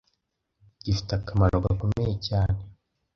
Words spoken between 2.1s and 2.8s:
cyane